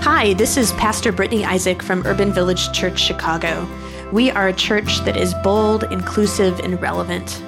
[0.00, 3.68] Hi, this is Pastor Brittany Isaac from Urban Village Church Chicago.
[4.10, 7.40] We are a church that is bold, inclusive, and relevant.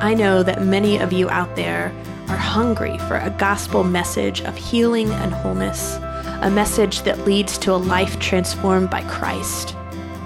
[0.00, 1.86] I know that many of you out there
[2.28, 5.96] are hungry for a gospel message of healing and wholeness,
[6.42, 9.74] a message that leads to a life transformed by Christ.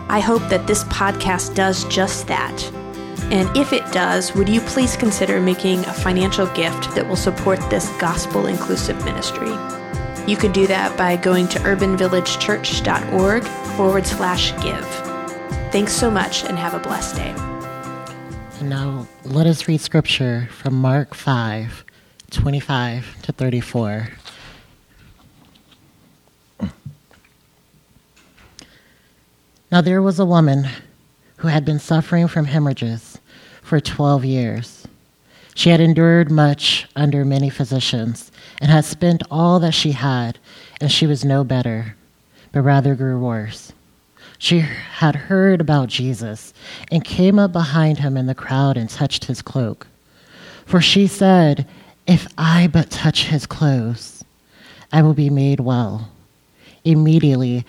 [0.08, 2.72] I hope that this podcast does just that.
[3.30, 7.60] And if it does, would you please consider making a financial gift that will support
[7.70, 9.52] this gospel inclusive ministry?
[10.26, 13.44] You could do that by going to urbanvillagechurch.org
[13.76, 14.86] forward slash give.
[15.72, 17.34] Thanks so much and have a blessed day.
[18.60, 21.84] And now let us read scripture from Mark 5
[22.30, 24.08] 25 to 34.
[29.70, 30.68] Now there was a woman
[31.36, 33.18] who had been suffering from hemorrhages
[33.62, 34.86] for 12 years.
[35.54, 38.31] She had endured much under many physicians
[38.62, 40.38] and had spent all that she had,
[40.80, 41.96] and she was no better,
[42.52, 43.72] but rather grew worse.
[44.38, 46.54] She had heard about Jesus
[46.90, 49.88] and came up behind him in the crowd and touched his cloak.
[50.64, 51.66] For she said,
[52.06, 54.24] If I but touch his clothes,
[54.92, 56.08] I will be made well.
[56.84, 57.66] Immediately,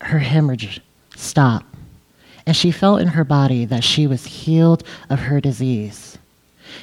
[0.00, 0.80] her hemorrhage
[1.14, 1.66] stopped,
[2.46, 6.18] and she felt in her body that she was healed of her disease.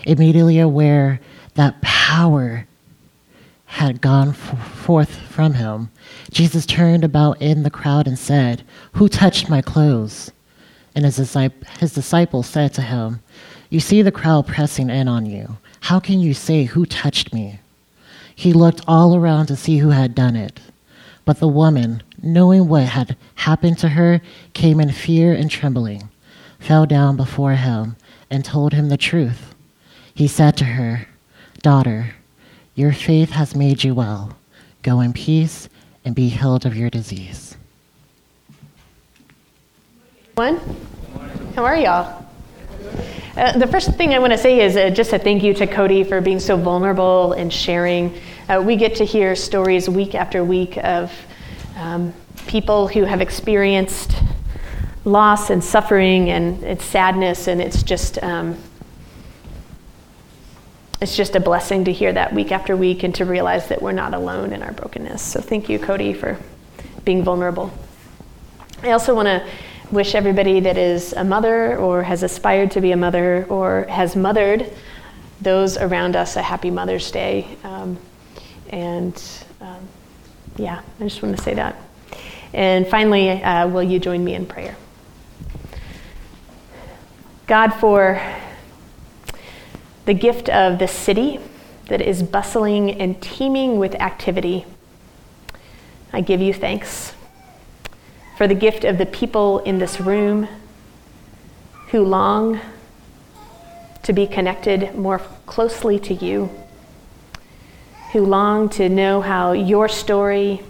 [0.06, 1.19] Immediately aware
[1.56, 2.66] that power
[3.70, 5.92] had gone forth from him,
[6.31, 10.31] Jesus turned about in the crowd and said, Who touched my clothes?
[10.95, 13.22] And his, disciples said to him,
[13.70, 15.58] You see the crowd pressing in on you.
[15.81, 17.59] How can you say, Who touched me?
[18.36, 20.59] He looked all around to see who had done it.
[21.23, 24.20] But the woman, knowing what had happened to her,
[24.53, 26.09] came in fear and trembling,
[26.59, 27.97] fell down before him,
[28.31, 29.53] and told him the truth.
[30.16, 31.08] He said to her,
[31.62, 32.16] Daughter,
[32.80, 34.38] your faith has made you well.
[34.83, 35.67] Go in peace
[36.05, 37.58] and be healed of your disease.
[40.35, 40.61] One?
[41.57, 42.25] How are y'all?
[43.35, 45.68] Uh, the first thing I want to say is uh, just a thank you to
[45.68, 48.18] Cody for being so vulnerable and sharing.
[48.47, 51.12] Uh, we get to hear stories week after week of
[51.75, 52.13] um,
[52.47, 54.13] people who have experienced
[55.03, 58.57] loss and suffering and it's sadness, and it's just um,
[61.02, 63.94] it's just a blessing to hear that week after week and to realize that we're
[63.94, 65.22] not alone in our brokenness.
[65.22, 66.38] So thank you, Cody, for
[67.06, 67.72] being vulnerable.
[68.84, 69.48] I also want to
[69.92, 74.16] wish everybody that is a mother or has aspired to be a mother or has
[74.16, 74.72] mothered
[75.42, 77.48] those around us a happy Mother's Day.
[77.64, 77.98] Um,
[78.70, 79.22] and
[79.62, 79.88] um,
[80.58, 81.78] yeah, I just want to say that.
[82.54, 84.76] And finally, uh, will you join me in prayer?
[87.48, 88.22] God, for
[90.09, 91.40] the gift of the city
[91.86, 94.66] that is bustling and teeming with activity.
[96.12, 97.14] I give you thanks
[98.36, 100.48] for the gift of the people in this room
[101.90, 102.59] who long
[104.02, 106.50] to be connected more closely to you,
[108.12, 110.64] who long to know how your story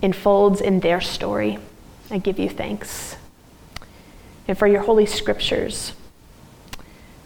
[0.00, 1.58] unfolds in their story.
[2.08, 3.16] I give you thanks.
[4.46, 5.92] And for your holy scriptures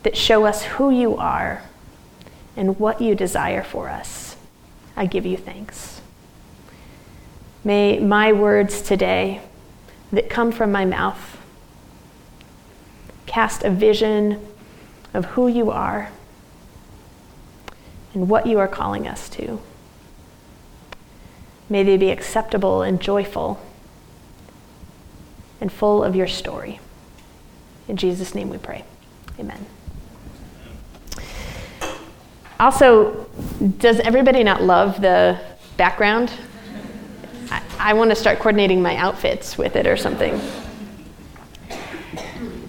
[0.02, 1.62] that show us who you are
[2.56, 4.36] and what you desire for us.
[4.96, 6.00] I give you thanks.
[7.64, 9.40] May my words today
[10.12, 11.38] that come from my mouth
[13.26, 14.44] cast a vision
[15.14, 16.10] of who you are
[18.14, 19.60] and what you are calling us to.
[21.68, 23.60] May they be acceptable and joyful
[25.60, 26.80] and full of your story.
[27.86, 28.84] In Jesus' name we pray.
[29.38, 29.66] Amen.
[32.60, 33.26] Also,
[33.78, 35.40] does everybody not love the
[35.78, 36.30] background?
[37.50, 40.38] I, I want to start coordinating my outfits with it or something.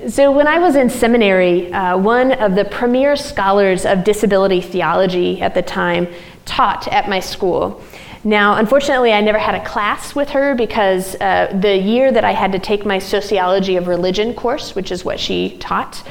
[0.07, 5.41] So, when I was in seminary, uh, one of the premier scholars of disability theology
[5.41, 6.07] at the time
[6.45, 7.83] taught at my school.
[8.23, 12.31] Now, unfortunately, I never had a class with her because uh, the year that I
[12.31, 16.01] had to take my sociology of religion course, which is what she taught,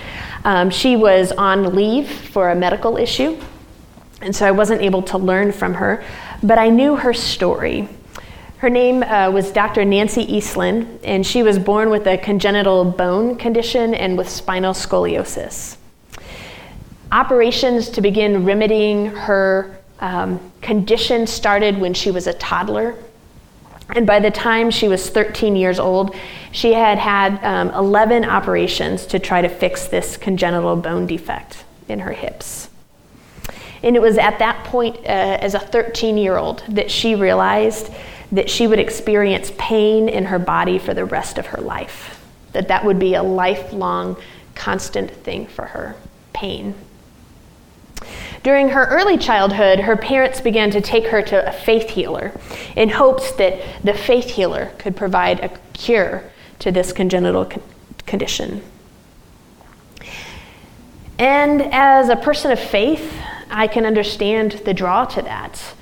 [0.44, 3.40] um, she was on leave for a medical issue.
[4.20, 6.04] And so I wasn't able to learn from her,
[6.42, 7.88] but I knew her story.
[8.58, 9.86] Her name uh, was Dr.
[9.86, 15.78] Nancy Eiesland, and she was born with a congenital bone condition and with spinal scoliosis.
[17.10, 22.94] Operations to begin remedying her um, condition started when she was a toddler.
[23.96, 26.14] And by the time she was 13 years old,
[26.52, 32.00] she had had um, 11 operations to try to fix this congenital bone defect in
[32.00, 32.69] her hips.
[33.82, 37.90] And it was at that point, uh, as a 13 year old, that she realized
[38.32, 42.24] that she would experience pain in her body for the rest of her life.
[42.52, 44.16] That that would be a lifelong,
[44.54, 45.96] constant thing for her
[46.32, 46.74] pain.
[48.42, 52.32] During her early childhood, her parents began to take her to a faith healer
[52.74, 56.24] in hopes that the faith healer could provide a cure
[56.60, 57.62] to this congenital con-
[58.06, 58.62] condition.
[61.18, 63.12] And as a person of faith,
[63.50, 65.74] I can understand the draw to that.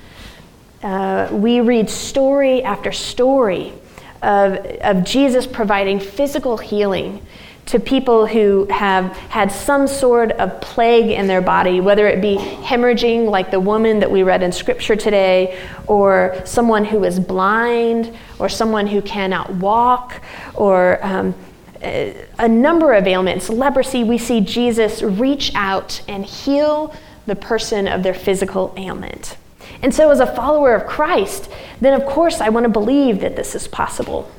[0.81, 3.73] Uh, we read story after story
[4.21, 7.25] of, of Jesus providing physical healing
[7.69, 12.35] to people who have had some sort of plague in their body, whether it be
[12.35, 18.17] hemorrhaging, like the woman that we read in Scripture today, or someone who is blind,
[18.39, 20.19] or someone who cannot walk,
[20.55, 21.35] or um,
[21.83, 23.49] a number of ailments.
[23.49, 26.93] Leprosy, we see Jesus reach out and heal
[27.29, 29.37] the person of their physical ailment.
[29.81, 31.49] And so, as a follower of Christ,
[31.79, 34.29] then of course I want to believe that this is possible.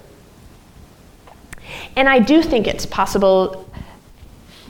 [1.97, 3.71] And I do think it's possible.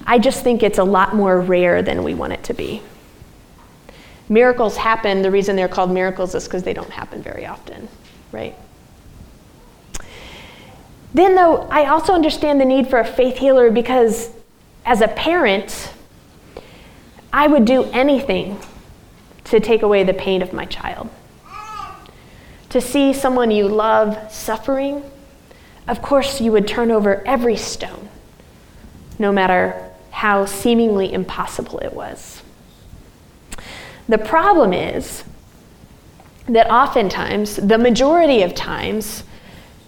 [0.06, 2.82] I just think it's a lot more rare than we want it to be.
[4.28, 5.23] Miracles happen.
[5.23, 7.88] The reason they're called miracles is because they don't happen very often,
[8.31, 8.55] right?
[11.12, 14.31] Then, though, I also understand the need for a faith healer because
[14.87, 15.93] as a parent,
[17.32, 18.59] I would do anything
[19.44, 21.09] to take away the pain of my child.
[22.71, 25.03] To see someone you love suffering,
[25.88, 28.09] of course, you would turn over every stone,
[29.19, 32.43] no matter how seemingly impossible it was.
[34.09, 35.25] The problem is
[36.47, 39.25] that oftentimes, the majority of times,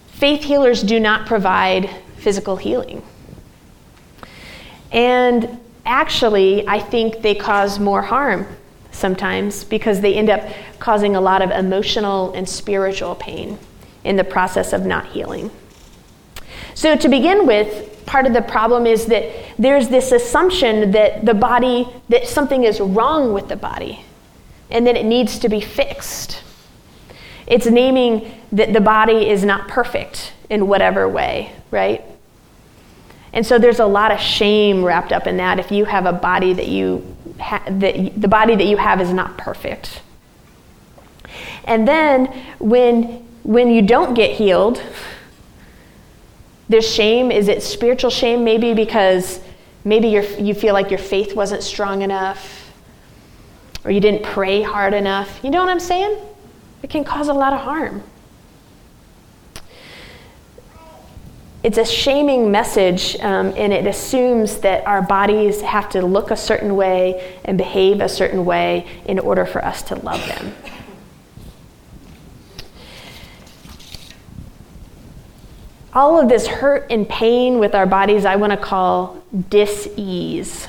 [0.07, 3.01] faith healers do not provide physical healing.
[4.91, 8.47] And actually, I think they cause more harm
[8.91, 10.41] sometimes because they end up
[10.79, 13.57] causing a lot of emotional and spiritual pain
[14.03, 15.49] in the process of not healing.
[16.75, 19.23] So, to begin with, part of the problem is that
[19.57, 24.03] there's this assumption that the body, that something is wrong with the body
[24.69, 26.43] and that it needs to be fixed.
[27.45, 32.03] It's naming that the body is not perfect in whatever way, right?
[33.33, 36.13] And so there's a lot of shame wrapped up in that if you have a
[36.13, 40.01] body that you ha- that the body that you have is not perfect.
[41.65, 42.27] And then
[42.59, 44.81] when when you don't get healed,
[46.69, 47.31] there's shame.
[47.31, 49.39] Is it spiritual shame maybe because
[49.83, 52.71] maybe you you feel like your faith wasn't strong enough
[53.83, 55.39] or you didn't pray hard enough.
[55.43, 56.17] You know what I'm saying?
[56.83, 58.03] It can cause a lot of harm.
[61.63, 66.35] It's a shaming message, um, and it assumes that our bodies have to look a
[66.35, 70.53] certain way and behave a certain way in order for us to love them.
[75.93, 80.67] All of this hurt and pain with our bodies, I want to call dis ease.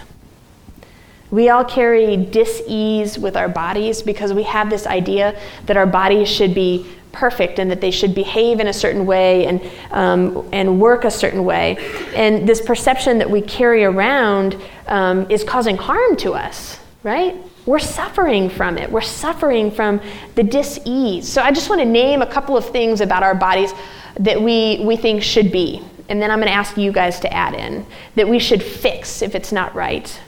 [1.35, 5.37] We all carry dis-ease with our bodies because we have this idea
[5.67, 9.47] that our bodies should be perfect and that they should behave in a certain way
[9.47, 11.77] and, um, and work a certain way.
[12.15, 17.37] And this perception that we carry around um, is causing harm to us, right?
[17.65, 18.91] We're suffering from it.
[18.91, 20.01] We're suffering from
[20.35, 21.27] the dis-ease.
[21.27, 23.73] So I just want to name a couple of things about our bodies
[24.21, 25.83] that we, we think should be.
[26.09, 27.87] And then I'm going to ask you guys to add in
[28.17, 30.21] that we should fix if it's not right.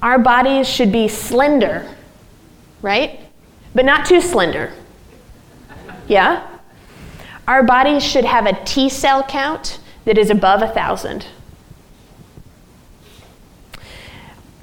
[0.00, 1.88] Our bodies should be slender,
[2.80, 3.20] right?
[3.74, 4.72] But not too slender.
[6.08, 6.46] Yeah?
[7.46, 11.26] Our bodies should have a T cell count that is above a thousand.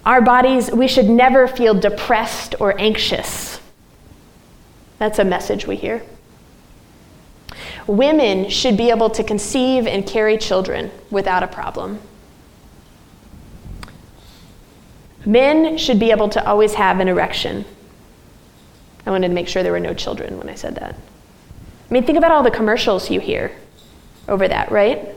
[0.06, 3.62] Our bodies, we should never feel depressed or anxious.
[4.98, 6.04] That's a message we hear.
[7.86, 12.00] Women should be able to conceive and carry children without a problem.
[15.26, 17.66] Men should be able to always have an erection.
[19.06, 20.96] I wanted to make sure there were no children when I said that.
[21.90, 23.52] I mean, think about all the commercials you hear
[24.28, 25.10] over that, right?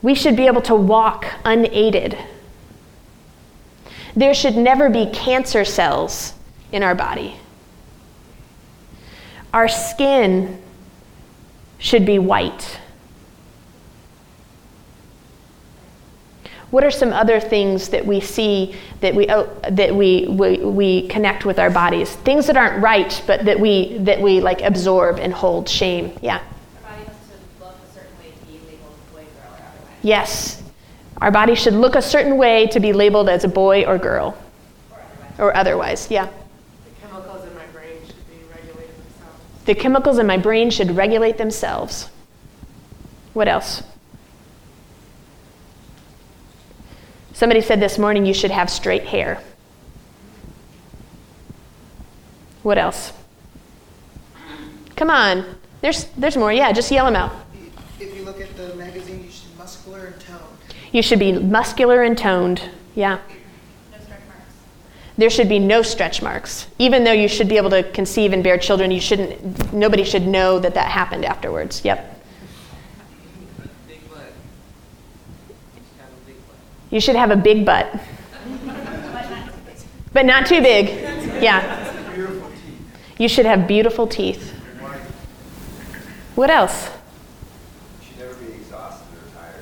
[0.00, 2.16] We should be able to walk unaided.
[4.16, 6.34] There should never be cancer cells
[6.72, 7.36] in our body.
[9.52, 10.62] Our skin
[11.78, 12.80] should be white.
[16.74, 21.06] What are some other things that we see that we oh, that we, we we
[21.06, 22.10] connect with our bodies?
[22.10, 26.18] Things that aren't right, but that we that we like absorb and hold shame.
[26.20, 26.42] Yeah.
[30.02, 30.64] Yes.
[31.18, 34.36] Our body should look a certain way to be labeled as a boy or girl.
[34.90, 36.26] Or otherwise, or otherwise yeah.
[36.26, 39.64] The chemicals in my brain should be regulated themselves.
[39.66, 42.08] The chemicals in my brain should regulate themselves.
[43.32, 43.84] What else?
[47.34, 49.42] Somebody said this morning you should have straight hair.
[52.62, 53.12] What else?
[54.94, 55.44] Come on.
[55.80, 56.52] There's, there's more.
[56.52, 57.34] Yeah, just yell them out.
[57.98, 60.40] If you look at the magazine, you should be muscular and toned.
[60.92, 62.62] You should be muscular and toned.
[62.94, 63.18] Yeah.
[65.18, 66.68] There should be no stretch marks.
[66.78, 70.26] Even though you should be able to conceive and bear children, you shouldn't, nobody should
[70.26, 71.84] know that that happened afterwards.
[71.84, 72.13] Yep.
[76.90, 77.86] You should have a big butt.
[80.12, 80.88] but not too big.
[81.42, 81.80] Yeah.
[83.18, 84.52] You should have beautiful teeth.
[86.34, 86.90] What else?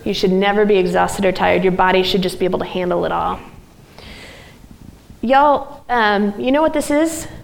[0.05, 1.63] You should never be exhausted or tired.
[1.63, 3.39] Your body should just be able to handle it all.
[5.21, 7.29] Y'all, um, you know what this is?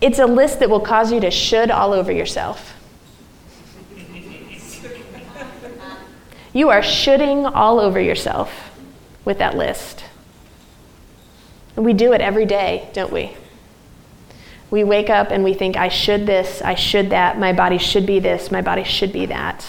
[0.00, 2.74] It's a list that will cause you to should all over yourself.
[6.54, 8.70] You are shoulding all over yourself
[9.24, 10.04] with that list.
[11.76, 13.36] And we do it every day, don't we?
[14.70, 18.06] We wake up and we think, I should this, I should that, my body should
[18.06, 19.66] be this, my body should be that.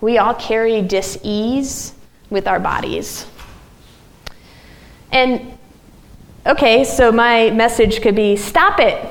[0.00, 1.94] We all carry dis ease
[2.30, 3.26] with our bodies.
[5.10, 5.58] And
[6.46, 9.04] okay, so my message could be stop it.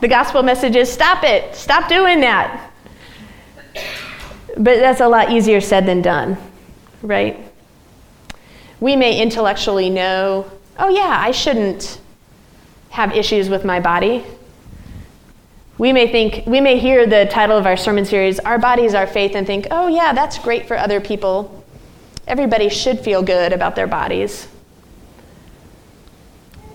[0.00, 2.71] The gospel message is stop it, stop doing that.
[4.56, 6.36] But that's a lot easier said than done,
[7.02, 7.38] right?
[8.80, 12.00] We may intellectually know, oh, yeah, I shouldn't
[12.90, 14.24] have issues with my body.
[15.78, 19.06] We may think, we may hear the title of our sermon series, Our Bodies, Our
[19.06, 21.64] Faith, and think, oh, yeah, that's great for other people.
[22.26, 24.46] Everybody should feel good about their bodies.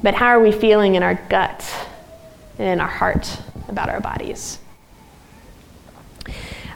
[0.02, 1.88] But how are we feeling in our gut
[2.58, 4.60] and in our heart about our bodies?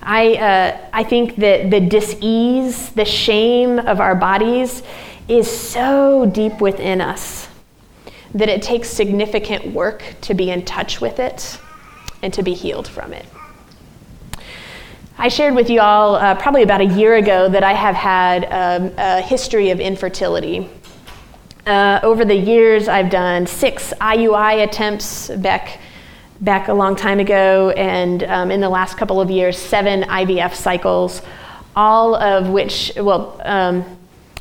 [0.02, 4.82] I, uh, I think that the dis-ease, the shame of our bodies
[5.28, 7.48] is so deep within us
[8.34, 11.60] that it takes significant work to be in touch with it
[12.22, 13.26] and to be healed from it.
[15.18, 18.46] I shared with you all uh, probably about a year ago that I have had
[18.46, 20.68] um, a history of infertility.
[21.68, 25.80] Uh, over the years, I've done six IUI attempts back
[26.42, 30.56] back a long time ago, and um, in the last couple of years, seven IVF
[30.56, 31.22] cycles,
[31.76, 33.86] all of which, well, um,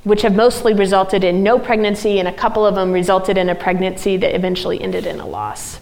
[0.04, 3.54] which have mostly resulted in no pregnancy, and a couple of them resulted in a
[3.54, 5.78] pregnancy that eventually ended in a loss.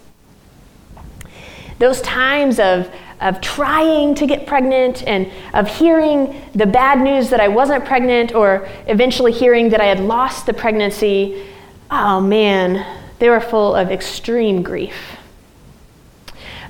[1.79, 7.39] Those times of, of trying to get pregnant and of hearing the bad news that
[7.39, 11.47] I wasn't pregnant, or eventually hearing that I had lost the pregnancy,
[11.93, 12.85] oh man,
[13.21, 15.18] they were full of extreme grief.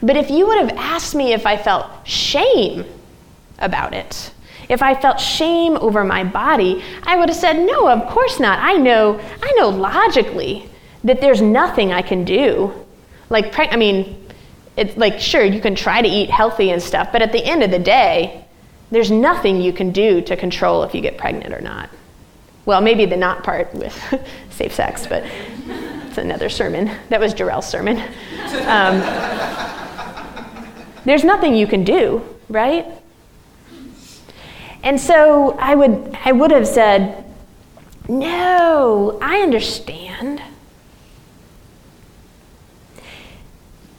[0.03, 2.85] But if you would have asked me if I felt shame
[3.59, 4.33] about it,
[4.69, 8.59] if I felt shame over my body, I would have said, no, of course not.
[8.59, 10.69] I know, I know logically
[11.05, 12.73] that there's nothing I can do.
[13.31, 14.27] Like, I mean,
[14.77, 17.63] it's like, sure, you can try to eat healthy and stuff, but at the end
[17.63, 18.45] of the day,
[18.91, 21.91] there's nothing you can do to control if you get pregnant or not.
[22.65, 23.95] Well, maybe the not part with
[24.51, 25.25] safe sex, but
[26.07, 26.91] it's another sermon.
[27.09, 27.99] That was Jarrell's sermon.
[28.67, 29.01] Um,
[31.09, 32.87] there's nothing you can do, right?
[34.83, 37.25] And so I would, I would have said,
[38.09, 40.43] No, I understand.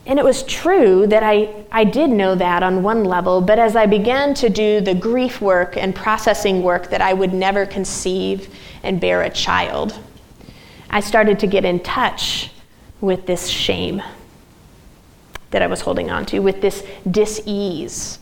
[0.06, 3.76] And it was true that I, I did know that on one level, but as
[3.76, 8.52] I began to do the grief work and processing work that I would never conceive
[8.82, 10.00] and bear a child,
[10.90, 12.50] I started to get in touch
[13.02, 14.02] with this shame
[15.52, 18.20] that I was holding on to, with this dis ease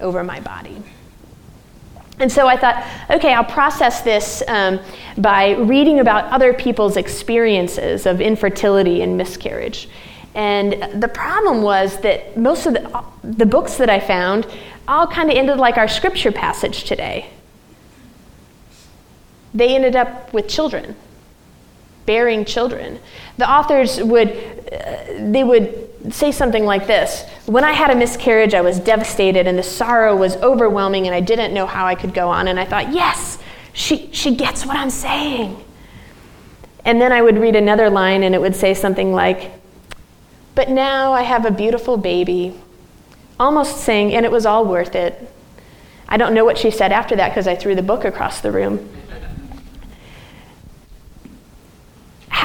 [0.00, 0.82] over my body.
[2.18, 4.80] And so I thought, okay, I'll process this um,
[5.18, 9.88] by reading about other people's experiences of infertility and miscarriage.
[10.34, 14.46] And the problem was that most of the, the books that I found
[14.88, 17.30] all kind of ended like our scripture passage today.
[19.52, 20.96] They ended up with children,
[22.06, 22.98] bearing children.
[23.36, 24.28] The authors would,
[24.72, 29.46] uh, they would say something like this When I had a miscarriage, I was devastated
[29.46, 32.48] and the sorrow was overwhelming and I didn't know how I could go on.
[32.48, 33.38] And I thought, yes,
[33.72, 35.62] she, she gets what I'm saying.
[36.84, 39.50] And then I would read another line and it would say something like,
[40.54, 42.54] But now I have a beautiful baby.
[43.38, 45.30] Almost saying, and it was all worth it.
[46.08, 48.52] I don't know what she said after that because I threw the book across the
[48.52, 48.88] room.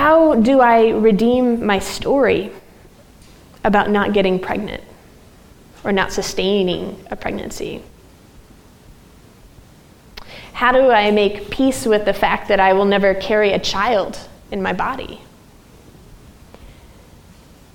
[0.01, 2.51] How do I redeem my story?
[3.63, 4.83] about not getting pregnant
[5.83, 7.83] or not sustaining a pregnancy?
[10.53, 14.17] How do I make peace with the fact that I will never carry a child
[14.49, 15.21] in my body?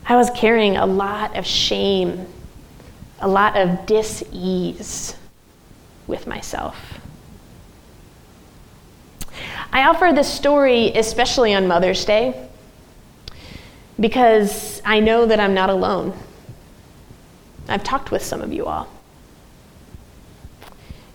[0.04, 2.26] I was carrying a lot of shame,
[3.20, 5.14] a lot of dis ease
[6.08, 6.95] with myself.
[9.72, 12.48] I offer this story especially on Mother's Day
[13.98, 16.16] because I know that I'm not alone.
[17.68, 18.88] I've talked with some of you all.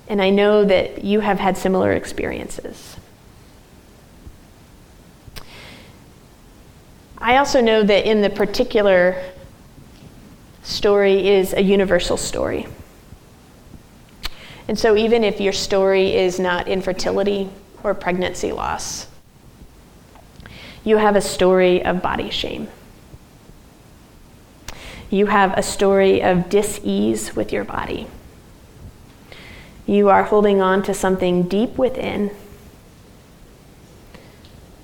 [0.07, 2.97] And I know that you have had similar experiences.
[7.17, 9.23] I also know that in the particular
[10.63, 12.67] story is a universal story.
[14.67, 17.49] And so, even if your story is not infertility
[17.83, 19.07] or pregnancy loss,
[20.83, 22.67] you have a story of body shame.
[25.09, 28.07] You have a story of dis ease with your body.
[29.85, 32.31] You are holding on to something deep within,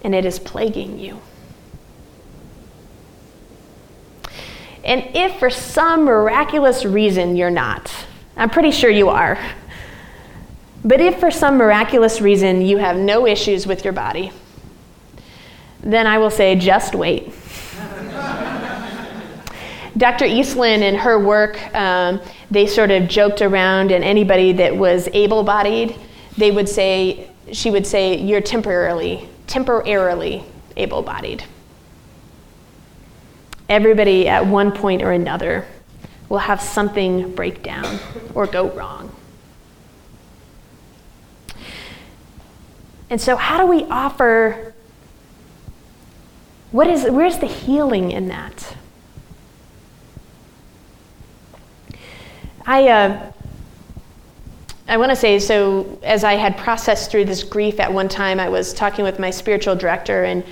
[0.02, 1.22] and it is plaguing you.
[4.84, 7.92] And if for some miraculous reason you're not,
[8.36, 9.38] I'm pretty sure you are.
[10.88, 14.32] But if for some miraculous reason you have no issues with your body,
[15.82, 17.26] then I will say just wait.
[19.98, 20.24] Dr.
[20.24, 25.44] Eiesland and her work, um, they sort of joked around, and anybody that was able
[25.44, 25.94] bodied,
[26.38, 30.46] they would say, she would say, you're temporarily, temporarily
[30.78, 31.44] able bodied.
[33.68, 35.66] Everybody at one point or another
[36.30, 38.00] will have something break down
[38.34, 39.12] or go wrong.
[43.10, 44.74] And so, how do we offer?
[46.72, 48.76] What is, where's the healing in that?
[52.66, 53.32] I, uh,
[54.90, 58.42] I want to say so, as I had processed through this grief at one time,
[58.42, 60.44] I was talking with my spiritual director, and,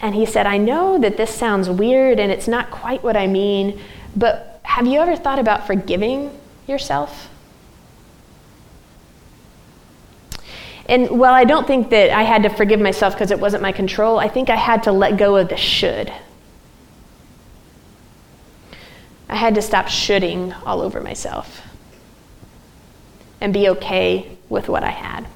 [0.00, 3.26] and he said, I know that this sounds weird and it's not quite what I
[3.26, 3.80] mean,
[4.14, 7.30] but have you ever thought about forgiving yourself?
[10.86, 13.72] And while I don't think that I had to forgive myself because it wasn't my
[13.72, 16.12] control, I think I had to let go of the should.
[19.28, 21.62] I had to stop shoulding all over myself
[23.40, 25.26] and be okay with what I had.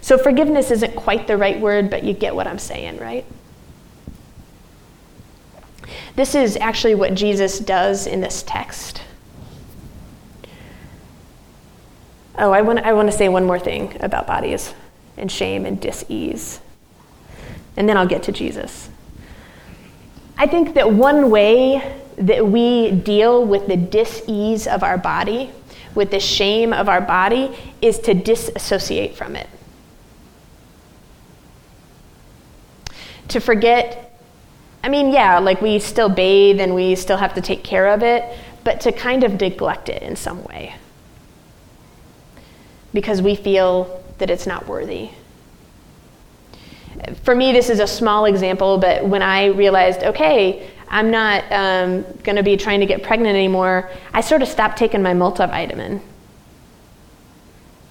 [0.00, 3.24] So, forgiveness isn't quite the right word, but you get what I'm saying, right?
[6.14, 9.02] This is actually what Jesus does in this text.
[12.38, 14.74] Oh, I want, I want to say one more thing about bodies
[15.16, 16.60] and shame and dis-ease.
[17.76, 18.90] And then I'll get to Jesus.
[20.36, 25.50] I think that one way that we deal with the dis-ease of our body,
[25.94, 29.48] with the shame of our body, is to disassociate from it.
[33.28, 34.20] To forget,
[34.84, 38.02] I mean, yeah, like we still bathe and we still have to take care of
[38.02, 38.24] it,
[38.62, 40.74] but to kind of neglect it in some way
[42.96, 45.10] because we feel that it's not worthy.
[47.24, 52.04] For me, this is a small example, but when I realized, okay, I'm not um,
[52.24, 56.00] going to be trying to get pregnant anymore, I sort of stopped taking my multivitamin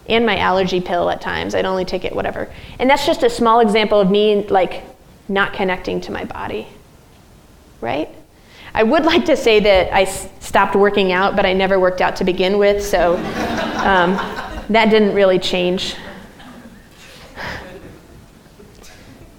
[0.10, 1.54] and my allergy pill at times.
[1.54, 2.52] I'd only take it whatever.
[2.80, 4.82] And that's just a small example of me like
[5.28, 6.68] not connecting to my body.
[7.80, 8.10] Right?
[8.74, 12.02] I would like to say that I s- stopped working out, but I never worked
[12.02, 13.18] out to begin with, so
[13.86, 14.18] um,
[14.70, 15.96] that didn't really change.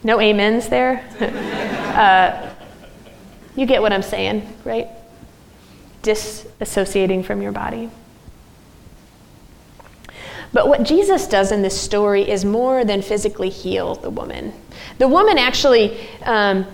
[0.03, 1.05] No amens there?
[1.97, 2.55] uh,
[3.57, 4.89] you get what I'm saying, right?
[6.03, 7.91] Disassociating from your body.
[10.53, 14.53] But what Jesus does in this story is more than physically heal the woman.
[14.99, 16.67] The woman actually, um,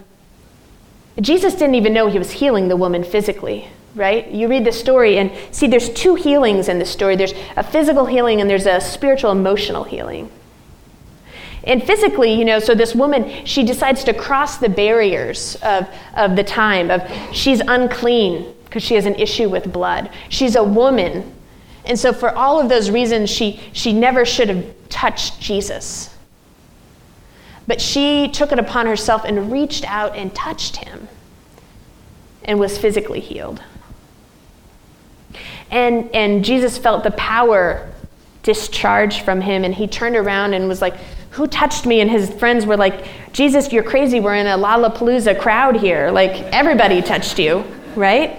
[1.20, 4.28] Jesus didn't even know he was healing the woman physically right?
[4.30, 8.06] You read the story and see there's two healings in the story there's a physical
[8.06, 10.30] healing and there's a spiritual, emotional healing.
[11.64, 16.34] And physically, you know, so this woman, she decides to cross the barriers of, of
[16.34, 17.02] the time of
[17.32, 20.10] she's unclean because she has an issue with blood.
[20.28, 21.34] She's a woman.
[21.84, 26.16] And so for all of those reasons, she, she never should have touched Jesus.
[27.66, 31.08] But she took it upon herself and reached out and touched him
[32.44, 33.62] and was physically healed.
[35.72, 37.90] And, and Jesus felt the power
[38.42, 40.94] discharged from him, and he turned around and was like,
[41.30, 42.00] Who touched me?
[42.00, 44.20] And his friends were like, Jesus, you're crazy.
[44.20, 46.10] We're in a Lollapalooza crowd here.
[46.10, 47.64] Like, everybody touched you,
[47.96, 48.38] right?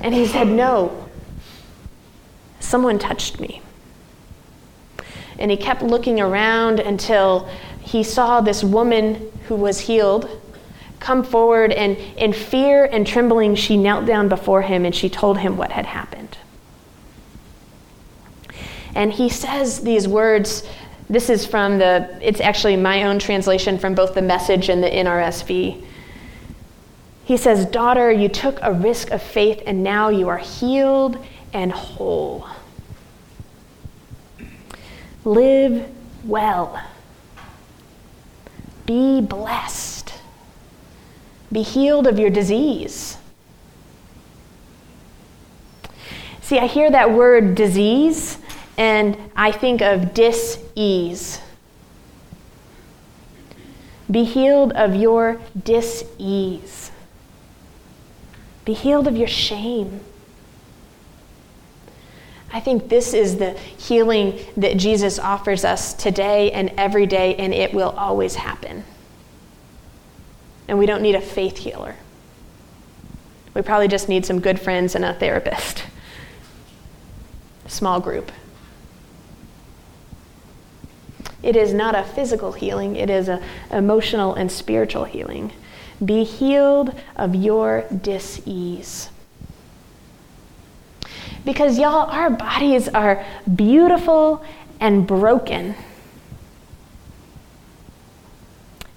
[0.00, 1.08] And he said, No,
[2.60, 3.62] someone touched me.
[5.38, 7.48] And he kept looking around until
[7.80, 10.28] he saw this woman who was healed
[11.02, 15.38] come forward, and in fear and trembling, she knelt down before him and she told
[15.38, 16.38] him what had happened.
[18.94, 20.66] And he says these words.
[21.10, 24.88] This is from the, it's actually my own translation from both the message and the
[24.88, 25.84] NRSV.
[27.24, 31.70] He says, Daughter, you took a risk of faith and now you are healed and
[31.70, 32.46] whole.
[35.24, 35.86] Live
[36.24, 36.82] well.
[38.86, 39.91] Be blessed.
[41.52, 43.18] Be healed of your disease.
[46.40, 48.38] See, I hear that word disease
[48.76, 51.40] and I think of dis ease.
[54.10, 56.90] Be healed of your dis ease.
[58.64, 60.00] Be healed of your shame.
[62.52, 67.54] I think this is the healing that Jesus offers us today and every day, and
[67.54, 68.84] it will always happen.
[70.72, 71.96] And we don't need a faith healer.
[73.52, 75.84] We probably just need some good friends and a therapist.
[77.66, 78.32] Small group.
[81.42, 85.52] It is not a physical healing, it is an emotional and spiritual healing.
[86.02, 89.10] Be healed of your dis-ease.
[91.44, 94.42] Because, y'all, our bodies are beautiful
[94.80, 95.74] and broken.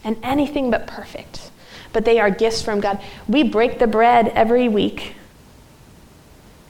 [0.05, 1.51] And anything but perfect.
[1.95, 3.01] But they are gifts from God.
[3.25, 5.15] We break the bread every week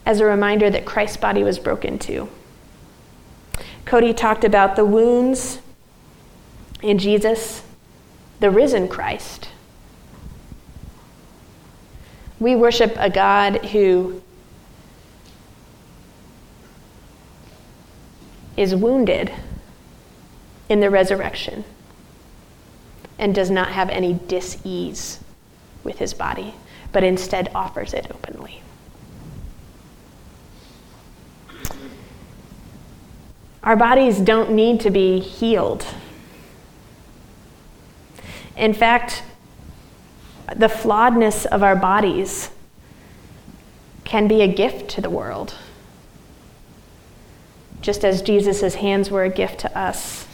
[0.05, 2.29] as a reminder that Christ's body was broken too.
[3.85, 5.61] Cody talked about the wounds
[6.83, 7.63] in Jesus,
[8.39, 9.49] the risen Christ.
[12.39, 14.21] We worship a God who
[18.55, 19.33] is wounded
[20.69, 21.63] in the resurrection
[23.17, 25.19] and does not have any dis-ease
[25.84, 26.54] with his body,
[26.91, 28.62] but instead offers it openly.
[33.63, 35.86] Our bodies don't need to be healed.
[38.56, 39.23] In fact,
[40.56, 42.51] the flawedness of our bodies
[44.04, 45.56] can be a gift to the world,
[47.82, 50.24] just as Jesus' hands were a gift to us.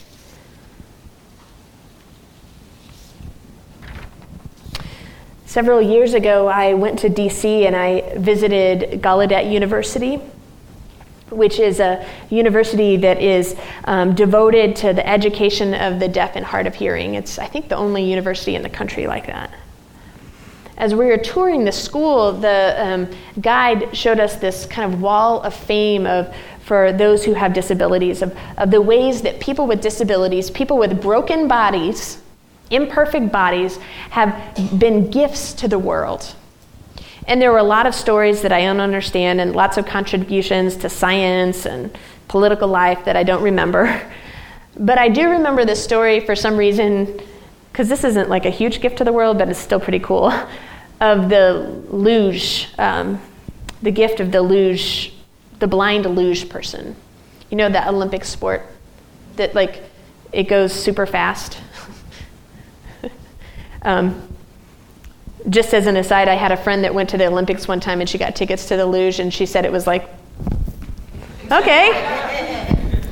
[5.51, 10.21] Several years ago, I went to DC and I visited Gallaudet University
[11.29, 16.45] which is a university that is um, devoted to the education of the deaf and
[16.45, 17.15] hard of hearing.
[17.15, 19.53] It's, I think, the only university in the country like that.
[20.77, 23.09] As we were touring the school, the um,
[23.41, 26.33] guide showed us this kind of wall of fame of
[26.63, 31.01] for those who have disabilities, of, of the ways that people with disabilities, people with
[31.01, 32.20] broken bodies,
[32.71, 33.77] imperfect bodies,
[34.11, 36.35] have been gifts to the world
[37.27, 40.75] and there were a lot of stories that I don't understand and lots of contributions
[40.77, 41.95] to science and
[42.27, 44.01] political life that I don't remember.
[44.79, 47.19] But I do remember this story for some reason,
[47.71, 50.31] because this isn't like a huge gift to the world, but it's still pretty cool,
[51.01, 53.21] of the luge, um,
[53.81, 55.13] the gift of the luge,
[55.59, 56.95] the blind luge person.
[57.49, 58.65] You know, that Olympic sport
[59.35, 59.83] that, like,
[60.31, 61.57] it goes super fast.
[63.81, 64.27] Um,
[65.49, 67.99] just as an aside, I had a friend that went to the Olympics one time
[67.99, 70.07] and she got tickets to the luge and she said it was like,
[71.51, 72.67] okay,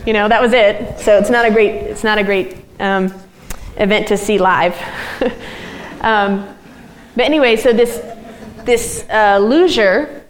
[0.05, 0.99] you know, that was it.
[0.99, 3.13] So it's not a great, it's not a great um,
[3.77, 4.75] event to see live.
[6.01, 6.55] um,
[7.15, 8.01] but anyway, so this
[8.65, 10.23] this uh, luger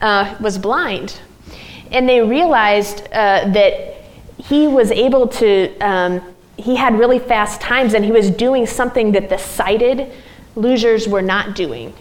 [0.00, 1.20] uh, was blind,
[1.90, 3.96] and they realized uh, that
[4.36, 5.76] he was able to.
[5.78, 6.22] Um,
[6.58, 10.12] he had really fast times, and he was doing something that the sighted
[10.56, 11.94] lugers were not doing.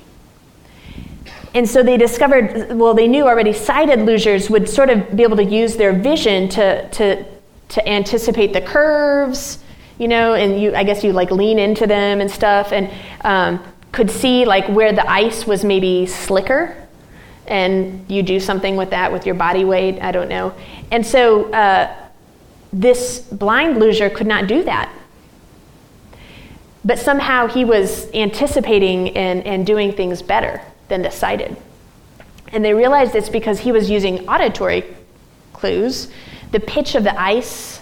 [1.53, 5.37] And so they discovered, well, they knew already sighted lugers would sort of be able
[5.37, 7.25] to use their vision to, to,
[7.69, 9.59] to anticipate the curves,
[9.99, 12.89] you know, and you, I guess you like lean into them and stuff, and
[13.21, 16.75] um, could see like where the ice was maybe slicker,
[17.47, 20.53] and you do something with that with your body weight, I don't know.
[20.91, 22.06] And so uh,
[22.71, 24.91] this blind luger could not do that
[26.87, 31.57] but somehow he was anticipating and, and doing things better than the sighted.
[32.53, 34.85] And they realized it's because he was using auditory
[35.51, 36.09] clues,
[36.51, 37.81] the pitch of the ice,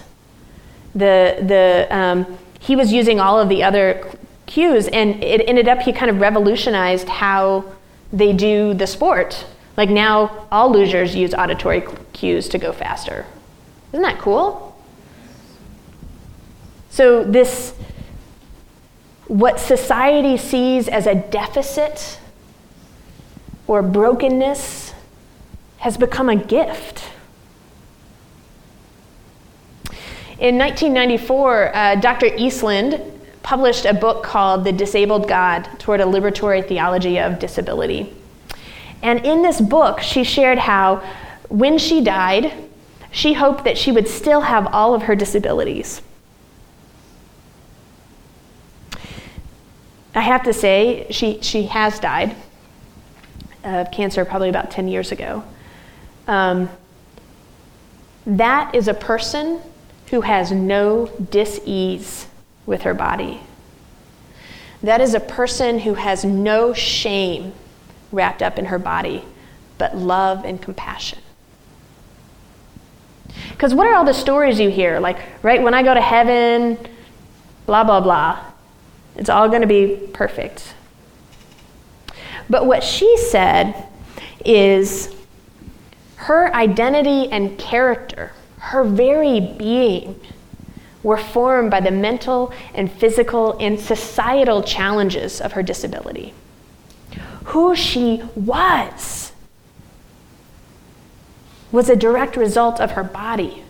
[0.92, 4.10] the, the, um, he was using all of the other
[4.46, 7.64] cues, and it ended up he kind of revolutionized how
[8.12, 9.46] they do the sport.
[9.76, 13.24] Like now, all lugers use auditory cues to go faster.
[13.92, 14.65] Isn't that cool?
[16.96, 17.74] So, this,
[19.26, 22.18] what society sees as a deficit
[23.66, 24.94] or brokenness,
[25.76, 27.04] has become a gift.
[30.38, 32.28] In 1994, uh, Dr.
[32.28, 38.10] Eiesland published a book called The Disabled God Toward a Liberatory Theology of Disability.
[39.02, 41.04] And in this book, she shared how
[41.50, 42.54] when she died,
[43.10, 46.00] she hoped that she would still have all of her disabilities.
[50.16, 52.34] I have to say, she, she has died
[53.62, 55.44] of cancer probably about 10 years ago.
[56.26, 56.70] Um,
[58.26, 59.60] that is a person
[60.08, 62.28] who has no dis-ease
[62.64, 63.40] with her body.
[64.82, 67.52] That is a person who has no shame
[68.10, 69.22] wrapped up in her body,
[69.76, 71.18] but love and compassion.
[73.50, 74.98] Because what are all the stories you hear?
[74.98, 76.78] Like, right, when I go to heaven,
[77.66, 78.52] blah, blah, blah.
[79.16, 80.74] It's all going to be perfect.
[82.48, 83.88] But what she said
[84.44, 85.14] is
[86.16, 90.20] her identity and character, her very being,
[91.02, 96.34] were formed by the mental and physical and societal challenges of her disability.
[97.44, 99.32] Who she was
[101.70, 103.62] was a direct result of her body.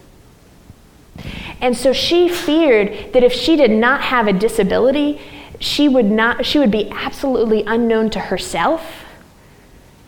[1.66, 5.20] And so she feared that if she did not have a disability,
[5.58, 9.04] she would not she would be absolutely unknown to herself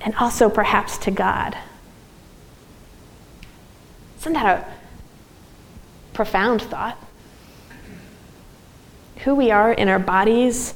[0.01, 1.59] and also perhaps to God.
[4.21, 4.65] Isn't that a
[6.15, 6.97] profound thought?
[9.25, 10.75] Who we are in our bodies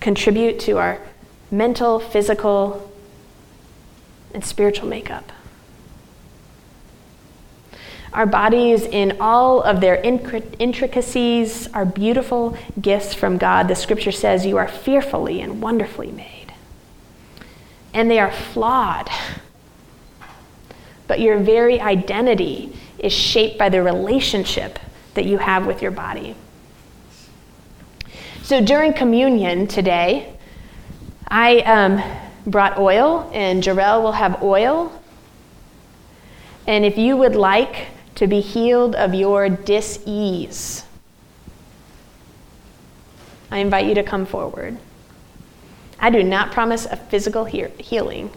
[0.00, 1.00] contribute to our
[1.50, 2.92] mental, physical,
[4.34, 5.32] and spiritual makeup.
[8.12, 13.68] Our bodies, in all of their intricacies, are beautiful gifts from God.
[13.68, 16.52] The scripture says, You are fearfully and wonderfully made.
[17.94, 19.08] And they are flawed.
[21.06, 24.78] But your very identity is shaped by the relationship
[25.14, 26.34] that you have with your body.
[28.42, 30.36] So during communion today,
[31.28, 32.02] I um,
[32.46, 34.92] brought oil, and Jarrell will have oil.
[36.66, 37.86] And if you would like
[38.22, 40.84] to be healed of your dis-ease.
[43.50, 44.78] I invite you to come forward.
[45.98, 48.30] I do not promise a physical he- healing.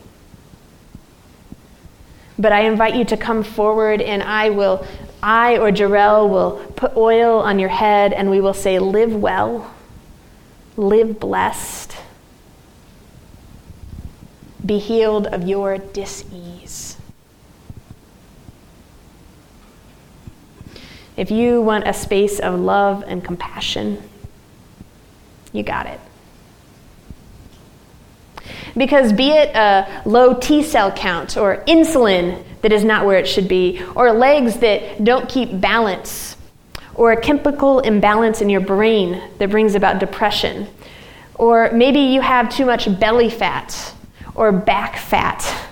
[2.39, 4.83] But I invite you to come forward and I will,
[5.21, 9.71] I or Jarrell will put oil on your head and we will say, Live well,
[10.77, 11.95] live blessed,
[14.65, 16.97] be healed of your dis ease.
[21.17, 24.01] If you want a space of love and compassion,
[25.51, 25.99] you got it.
[28.75, 33.27] Because be it a low T cell count or insulin that is not where it
[33.27, 36.35] should be, or legs that don't keep balance,
[36.95, 40.67] or a chemical imbalance in your brain that brings about depression,
[41.35, 43.93] or maybe you have too much belly fat
[44.33, 45.64] or back fat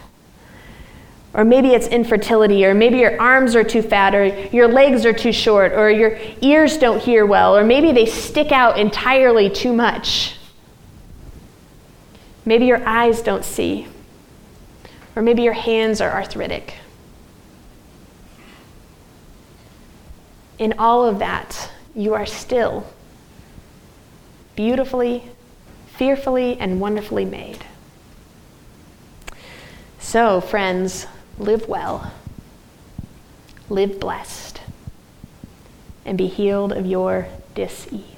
[1.34, 5.14] or maybe it's infertility, or maybe your arms are too fat, or your legs are
[5.14, 9.74] too short, or your ears don't hear well, or maybe they stick out entirely too
[9.74, 10.36] much.
[12.46, 13.88] Maybe your eyes don't see,
[15.16, 16.76] or maybe your hands are arthritic.
[20.60, 22.86] In all of that, you are still
[24.56, 25.24] beautifully,
[25.88, 27.66] fearfully, and wonderfully made.
[29.98, 32.12] So, friends, live well,
[33.70, 34.62] live blessed,
[36.06, 38.13] and be healed of your dis ease.